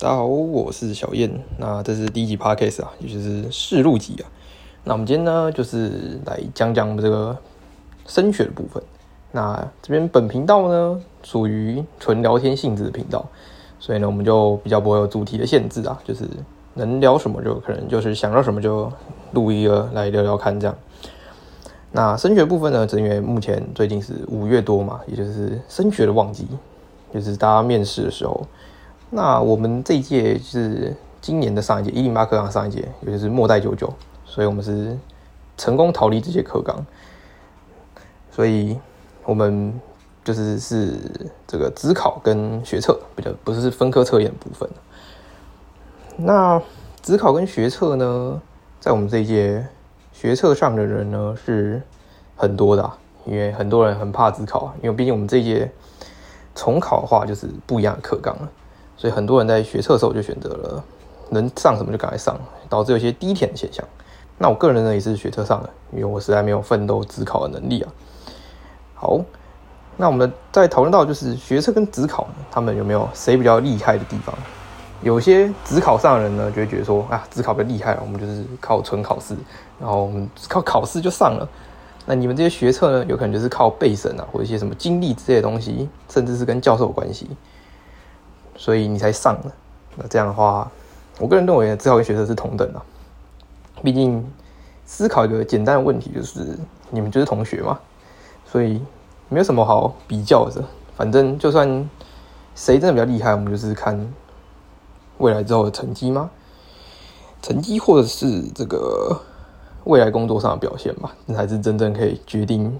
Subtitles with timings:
[0.00, 1.28] 大家好，我是小燕。
[1.56, 4.30] 那这是第一集 podcast 啊，也就是试录集啊。
[4.84, 7.36] 那我们今天呢，就是来讲讲我们这个
[8.06, 8.80] 升学的部分。
[9.32, 13.26] 那这边本频道呢，属于纯聊天性质的频道，
[13.80, 16.28] 所以呢，我们就比较不会有主题的限制啊，就是
[16.74, 18.88] 能聊什么就可能就是想到什么就
[19.32, 20.76] 录一个来聊聊看这样。
[21.90, 26.46] 那升学部分呢，正因为目前最近是五月多嘛，也就是升学的旺季，
[27.12, 28.46] 就是大家面试的时候。
[29.10, 33.92] 那我们这一届是今年的上一届一零八课纲上一届，也就是末代九九，
[34.24, 34.96] 所以我们是
[35.56, 36.84] 成功逃离这些课纲，
[38.30, 38.78] 所以
[39.24, 39.72] 我们
[40.22, 40.94] 就是是
[41.46, 44.68] 这个职考跟学测比较不是分科测验部分。
[46.16, 46.60] 那
[47.00, 48.42] 职考跟学测呢，
[48.78, 49.66] 在我们这一届
[50.12, 51.80] 学测上的人呢是
[52.36, 52.92] 很多的，
[53.24, 55.72] 因为很多人很怕职考，因为毕竟我们这一届
[56.54, 58.48] 重考的话就是不一样的课纲了。
[58.98, 60.84] 所以很多人在学测的时候就选择了
[61.30, 63.82] 能上什么就赶快上，导致有些低填的现象。
[64.36, 67.92] 那我个人呢也是学车上的，因为我实在没有奋斗自考的能力啊。
[68.94, 69.20] 好，
[69.96, 74.34] 那我们在讨论到就是学车跟职考，他们有没有谁比较厉害的地方？
[75.00, 79.36] 有些职考上的人呢就会觉得说啊，职考比较厉害，我们就是靠纯考试，
[79.78, 81.48] 然后我们靠考试就上了。
[82.04, 87.28] 那你们这些学测呢，有可能就是靠背审啊，或者一些什么经历之类的东西，甚至是跟教授有关系。
[88.58, 89.54] 所以你才上了，
[89.94, 90.68] 那这样的话，
[91.20, 92.82] 我个人认为，自考跟学测是同等的。
[93.84, 94.28] 毕竟
[94.84, 96.58] 思考一个简单的问题，就是
[96.90, 97.78] 你们就是同学嘛，
[98.44, 98.82] 所以
[99.28, 100.64] 没有什么好比较的。
[100.96, 101.88] 反正就算
[102.56, 104.12] 谁真的比较厉害，我们就是看
[105.18, 106.28] 未来之后的成绩吗？
[107.40, 109.20] 成绩或者是这个
[109.84, 112.76] 未来工作上的表现吧，那才是真正可以决定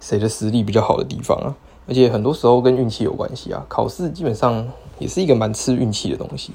[0.00, 1.56] 谁的实力比较好的地方啊。
[1.88, 4.68] 而且很多时候跟运气有关系啊，考试基本上。
[4.98, 6.52] 也是一个蛮吃运气的东西，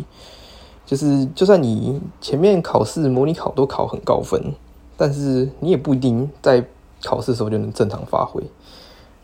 [0.85, 4.53] 就是就算你前面考试模拟考都考很高分，
[4.97, 6.65] 但是你也不一定在
[7.03, 8.43] 考试的时候就能正常发挥。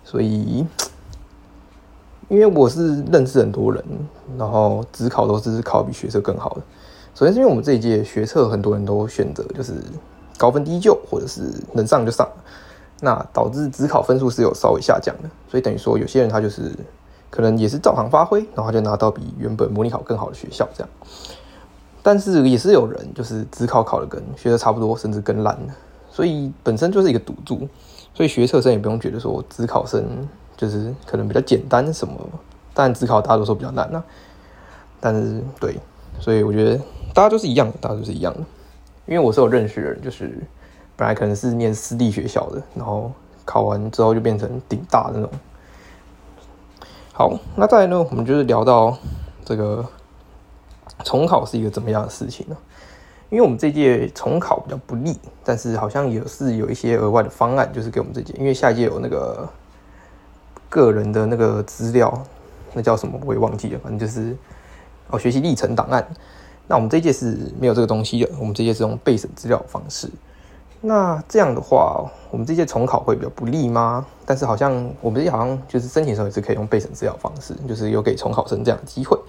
[0.03, 0.66] 所以，
[2.29, 3.84] 因为我是认识很多人，
[4.38, 6.62] 然后只考都是考比学测更好的。
[7.13, 9.74] 首先是因为我们这一届学测很多人都选择就是
[10.38, 12.28] 高分低就，或者是能上就上，
[13.02, 15.29] 那导致只考分数是有稍微下降的。
[15.50, 16.72] 所以等于说有些人他就是。
[17.29, 20.90] 可能也是照常发挥，然后就拿到比原本模拟考更好的学校这样。
[22.01, 25.73] 但是也是有人就是只考考的跟学的差不多，甚至更烂的，
[26.09, 27.67] 所以本身就是一个赌注。
[28.13, 32.13] 所以学测生也不用觉得说只考生就是可能比较简单什么，
[32.73, 34.03] 但只考大多数比较难啊。
[35.00, 35.78] 但是对，
[36.19, 36.78] 所以我觉得
[37.13, 38.40] 大家都是一样，大家都是一样的。
[39.06, 40.41] 因为我是有认识的人，就是
[40.96, 43.11] 本来可能是念私立学校的，然后
[43.46, 45.29] 考完之后就变成顶大那种。
[47.19, 48.02] 好，那再来呢？
[48.12, 48.97] 我们就是聊到
[49.44, 49.85] 这个
[51.03, 52.56] 重考是一个怎么样的事情呢？
[53.30, 59.50] 因为我们这届重考比较不利，但是好像也是有一些额外的方案，就是给我们这届，因为下一届有那个
[60.69, 62.24] 个人的那个资料，
[62.72, 64.34] 那叫什么我也忘记了，反正就是
[65.09, 66.08] 哦学习历程档案。
[66.68, 70.09] 那我们这届是没有这个东西的，我们这届是用备审资料方式。
[70.81, 74.06] 那这样的话，我们这些重考会比较不利吗？
[74.25, 79.19] 但是好像我们这些好像就是申请的时候也是可以用备审资料方式，就是有给重考生这样的机会。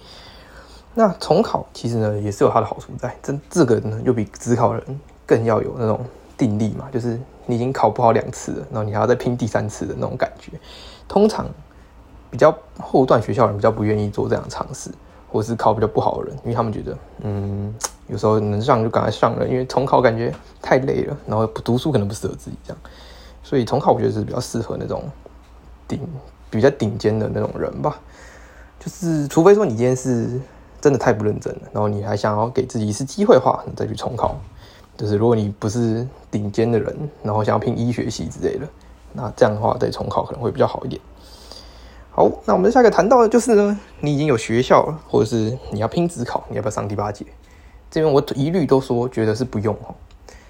[0.93, 5.99] 那重考其实呢也是有它的好处在，这这个呢又比只考人更要有那种
[6.37, 10.53] 定力嘛，就是你已经考不好两次了，然后你还要再拼第三次的那种感觉。
[11.07, 11.45] 通常
[12.29, 14.89] 比较后段学校人比较不愿意做这样的尝试，
[15.29, 17.75] 或是考比较不好的人，因为他们觉得嗯。
[18.11, 22.77] 有时候能上就赶快上了，因为重考感觉太累了，然后不读书可能不适合自己这样，
[23.41, 25.03] 所以重考我觉得是比较适合那种
[25.87, 25.99] 顶
[26.49, 27.97] 比较顶尖的那种人吧。
[28.79, 30.39] 就是除非说你今天是
[30.81, 34.35] 真的太不认真了，然后你还想要给自己一次机会的话，你再去重考。
[34.97, 38.67] 就是如果你不是顶尖的人，然后想要拼医学系之类的，
[39.13, 41.01] 那这样的话再重考可能会比较好一点。
[42.11, 47.25] 好，那我们下一个谈到的就是呢，你已经有学校了，或者是你要拼职考，你要不要上第八节？
[47.91, 49.93] 这边我一律都说觉得是不用哦，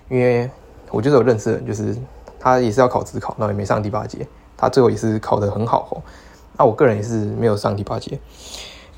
[0.09, 0.47] 因为
[0.91, 1.97] 我就是有认识人，就是
[2.39, 6.03] 他也是要考职考，那也没上第八节，他最后也是考得很好哦。
[6.55, 8.19] 那我个人也是没有上第八节。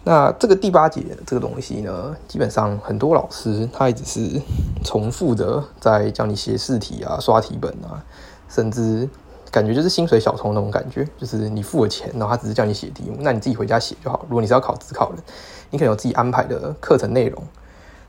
[0.03, 4.41] 那这个第八节这个东西呢，基本上很多老师他也只是
[4.83, 8.03] 重复的在教你写试题啊、刷题本啊，
[8.49, 9.07] 甚至
[9.49, 14.25] 感觉就是薪水小偷那种感觉，就是你付了钱，然后他只是叫你写题目，那你自己回家写就好。
[14.27, 15.23] 如果你是要考职考的，
[15.69, 17.41] 你可能有自己安排的课程内容。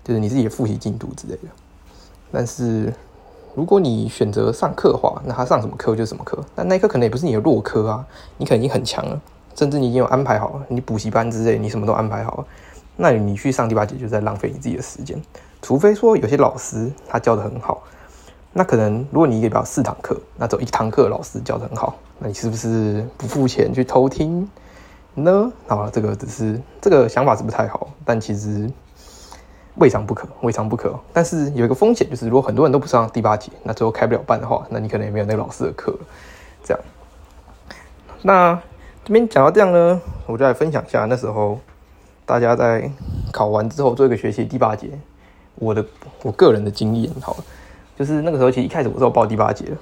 [0.04, 1.48] 就是你自己的复习进度之类的，
[2.30, 2.92] 但是
[3.54, 8.06] 如果你选择上课的话，那他上什么课就什么课，那那一科可能也不是你的弱科啊，
[8.36, 9.20] 你可能已经很强了，
[9.54, 12.46] 甚至你已经有安排好了，你补习班之类，你什么都安排好了，
[12.96, 15.20] 那你去上第八节就在浪费你自己的时间。
[15.62, 17.82] 除非说有些老师他教的很好，
[18.52, 24.46] 那可能如果你一个表四堂课，那走一堂课老师教的很好，那你是不是不付钱去偷听
[25.14, 25.50] 呢？
[25.68, 28.70] 啊，这个只是这个想法是不太好，但其实
[29.76, 30.98] 未尝不可，未尝不可。
[31.12, 35.94] 但是有一个风险就是，如果很多人都不上第八节，那最后开不了班的话，那你可能也没有那个老师的课。
[36.62, 36.82] 这样，
[38.22, 38.58] 那
[39.04, 41.58] 这边讲到这样呢，我就来分享一下那时候
[42.24, 42.90] 大家在
[43.32, 44.88] 考完之后做一个学习第八节。
[45.56, 45.84] 我的
[46.22, 47.36] 我个人的经验，好，
[47.96, 49.76] 就是那个时候其实一开始我是要报第八节的，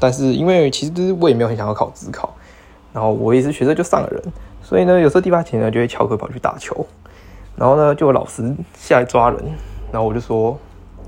[0.00, 2.34] 但是因为其实我也没有很想要考自考，
[2.94, 4.22] 然后我也是学生就上了人，
[4.62, 6.86] 所以呢，有时候第八节呢就会翘课跑去打球，
[7.56, 9.38] 然后呢就有老师下来抓人，
[9.92, 10.58] 然后我就说，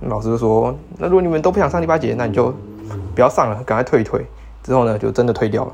[0.03, 2.55] 老师就说，那如果你们都不想上第八节，那你就
[3.15, 4.25] 不要上了，赶快退一退。
[4.63, 5.73] 之后呢就真的退掉了，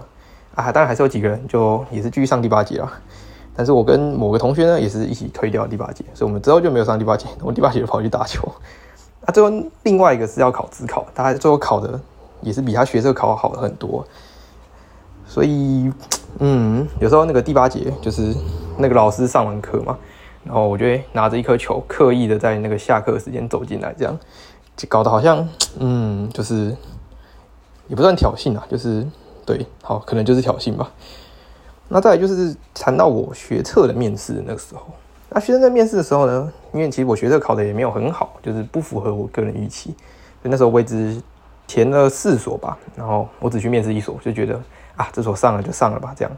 [0.57, 2.93] 啊，当然还是有几个人就也是继续上第八节了。
[3.55, 7.27] 但是我跟某个同学呢，也是一起退掉第八节，所以我们之后就没有上第八节。
[7.41, 8.51] 我第八节就跑去打球。
[9.25, 9.51] 啊，最后
[9.83, 12.01] 另外一个是要考自考，他最后考的
[12.41, 14.05] 也是比他学测考好的很多。
[15.27, 15.93] 所以，
[16.39, 18.35] 嗯，有时候那个第八节就是
[18.77, 19.97] 那个老师上完课嘛，
[20.45, 24.19] 然后我就会拿着一颗球，刻意的在那个下课时间走进来，这样。
[24.77, 25.47] 就搞得好像，
[25.79, 26.75] 嗯，就是
[27.87, 29.07] 也不算挑衅啊，就是
[29.45, 30.91] 对，好，可能就是挑衅吧。
[31.89, 34.87] 那再来就是谈到我学测的面试那个时候，
[35.29, 39.91] 那学生在面试的时候呢，因为其实我学测考的也没有很好，就是不符合我个人预期，
[40.41, 41.21] 所以那时候我只
[41.67, 44.59] 填了四所吧，然后我只去面试一所，就觉得
[44.97, 46.33] 啊这所上了就上了吧这样，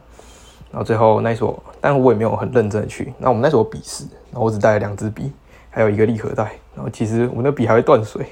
[0.73, 5.31] 然后最后那一所，但我也没有很认真的去，那我们那所笔试，然后我只带了两支笔，
[5.69, 8.27] 还有一个立可带，然后其实我那笔还会断水，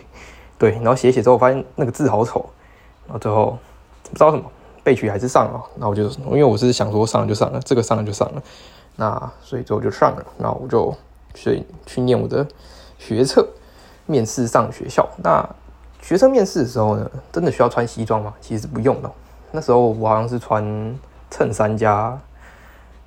[0.57, 2.43] 对，然后写写之后发现那个字好丑，
[3.05, 3.57] 然后最后
[4.03, 4.43] 不知道什么。
[4.83, 8.41] 备取还是上了，那我就因为我是想说上了就上了，这个上了就上了，
[8.95, 10.91] 那所以最后就上了，那我就
[11.35, 12.43] 去去念我的
[12.97, 13.47] 学测
[14.07, 15.07] 面试上学校。
[15.17, 15.47] 那
[16.01, 18.33] 学生面试的时候呢，真的需要穿西装吗？
[18.41, 19.11] 其实不用的。
[19.51, 20.63] 那时候我好像是穿
[21.29, 22.19] 衬衫加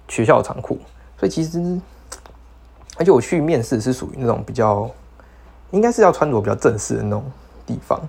[0.09, 0.79] 学校的长裤，
[1.19, 1.81] 所以其实
[2.97, 4.89] 而且我去面试是属于那种比较
[5.71, 7.25] 应该是要穿着比较正式的那种
[7.67, 8.01] 地方。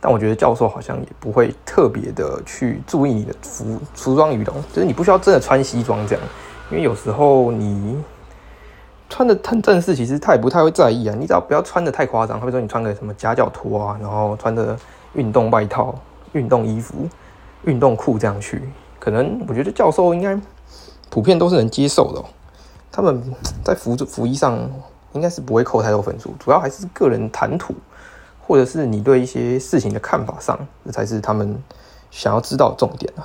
[0.00, 6.24] 但我觉得教授好像也不会特别的去注意你的服服装仪容，就是你不需要真的穿西装这样，
[6.72, 8.02] 因为有时候你
[9.08, 11.14] 穿的很正式，其实他也不太会在意啊。
[11.16, 14.76] 你只要不要穿的太夸张，比如说你穿个什么夹脚拖啊，然后穿着
[15.12, 15.94] 运动外套、
[16.32, 17.08] 运动衣服、
[17.62, 18.60] 运动裤这样去，
[18.98, 20.36] 可能我觉得教授应该
[21.12, 22.24] 普遍都是能接受的。
[22.90, 23.22] 他们
[23.62, 24.58] 在服服衣上
[25.12, 27.74] 应该是不会扣太多分数，主要还是个人谈吐。
[28.44, 31.56] 或者是你对一些事情的看法上，这才是他们
[32.10, 33.24] 想要知道的重点啊。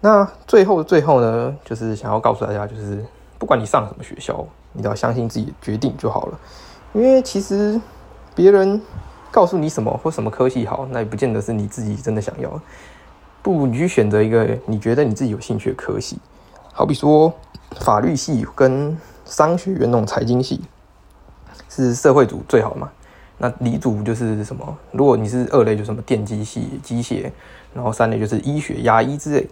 [0.00, 3.02] 那最后最后呢，就是想要告诉大家，就是
[3.38, 6.38] 不管你上什么学校，你都要相信自己的决定就好了。
[6.92, 7.80] 因为其实
[8.34, 8.80] 别人
[9.30, 12.60] 告诉你什么或什么科系好，那也不见得是你自己真的想要。
[13.42, 16.18] 不如你去选择一个你觉得你自己有兴趣的科系，
[16.80, 17.30] 好比说
[17.82, 18.96] 法律系跟
[19.26, 20.62] 商学院那种财经系，
[21.68, 22.90] 是社会组最好嘛。
[23.36, 24.78] 那理组就是什么？
[24.90, 27.30] 如果你是二类，就什么电机系、机械，
[27.74, 29.50] 然后三类就是医学、牙医之类的。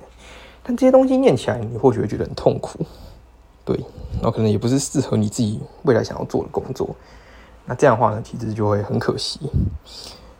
[0.62, 2.78] 但这些东西念起来，你或许会觉得很痛苦，
[3.62, 3.76] 对，
[4.14, 6.96] 然后可能也不是适合你自己未来想要做的工作。
[7.66, 9.38] 那这样的话呢，其实就会很可惜。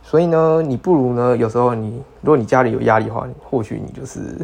[0.02, 4.34] 所以呢，你不如呢，有时候你如果你家里有压力的话，或许你就是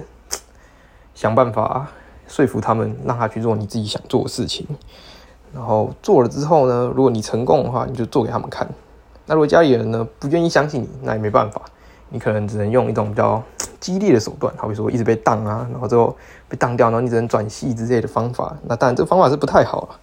[1.15, 1.89] 想办法
[2.27, 4.67] 说服他们，让他去做你自己想做的事情。
[5.53, 8.69] 然后做了之后呢，如果你成功的话，你就做给他们看。
[9.27, 11.63] 那如果家里人呢不愿意相信你，那也没办法，
[12.11, 13.43] 你可能只能用一种比较
[13.79, 16.17] 激烈的手段，好比说一直被当啊，然后最后
[16.49, 18.57] 被当掉，然后你只能转系之类的方法。
[18.65, 20.01] 那当然这个方法是不太好了，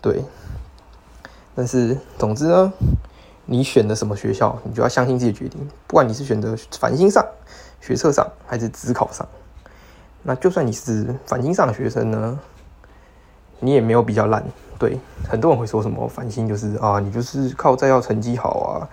[0.00, 0.22] 对。
[1.54, 2.72] 但是总之呢，
[3.46, 5.66] 你选的什么学校，你就要相信自己的决定。
[5.86, 7.24] 不管你是选择繁星上、
[7.80, 9.26] 学测上还是职考上，
[10.24, 12.38] 那就算你是反星上的学生呢，
[13.60, 14.42] 你也没有比较烂。
[14.78, 18.88] 对，很多人会说什么反星就是啊，你就是靠在校成绩好啊，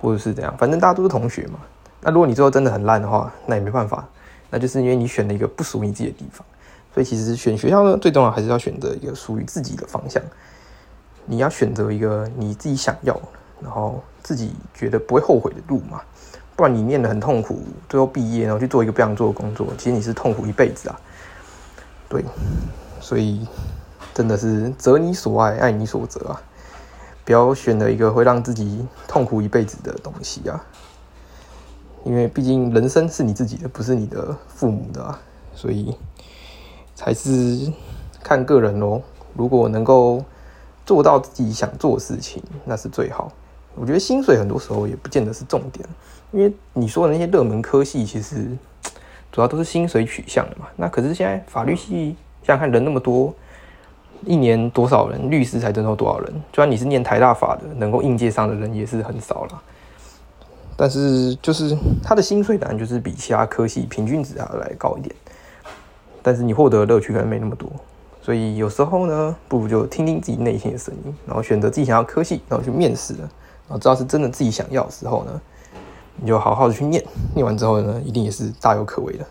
[0.00, 1.58] 或者是怎样，反正大家都是同学嘛。
[2.00, 4.06] 那如果你最后真的很烂的话，那也没办法，
[4.50, 6.44] 那就是因为你选了一个不属于你自己的地方。
[6.92, 10.22] 所以其实选学校呢，最重要还是要选择一个属于自己的方向。
[11.24, 13.18] 你要选择一个你自己想要，
[13.60, 16.02] 然后自己觉得不会后悔的路嘛。
[16.56, 21.00] 不然你念得很痛苦，最后毕业然后去做一个不想做的工作，其实你是痛苦一辈子啊。
[22.08, 22.24] 对，
[23.00, 23.46] 所以。
[24.14, 26.42] 真的是择你所爱，爱你所择啊！
[27.24, 30.62] 不要选择一个会让自己痛苦一辈子的东西啊！
[32.04, 35.18] 因为毕竟人生是你自己的，不是你的父母的啊，
[35.54, 35.96] 所以
[36.94, 37.72] 才是
[38.22, 39.00] 看个人咯。
[39.32, 40.22] 如果能够
[40.84, 43.32] 做到自己想做的事情，那是最好。
[43.74, 45.86] 我觉得薪水很多时候也不见得是重点，
[46.30, 48.46] 因为你说的那些热门科系，其实
[49.30, 50.66] 主要都是薪水取向的嘛。
[50.76, 53.34] 那可是现在法律系，想想看人那么多，
[54.24, 56.32] 一年多少人律师才征收多少人？
[56.52, 59.62] 就算你是念台大法的，能够应届上的人也是很少了。
[60.76, 65.14] 但是就是他的薪水当然就是比其他科系平均值还要来高一点，
[66.22, 67.70] 但是你获得的乐趣可能没那么多。
[68.20, 73.28] 所以有时候呢，不如就听听自己内心的声音，然后选择自己想要科系，然后去面试了，
[73.72, 75.40] 然后知道是真的自己想要的时候呢，
[76.20, 77.02] 你就好好的去念，
[77.34, 79.24] 念完之后呢，一定也是大有可为的。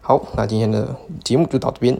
[0.00, 1.98] 好，那今天的节目就到这边。